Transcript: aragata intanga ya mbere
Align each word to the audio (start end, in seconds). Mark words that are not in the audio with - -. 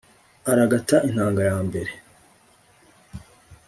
aragata 0.51 0.97
intanga 1.09 1.41
ya 1.49 1.57
mbere 1.67 1.91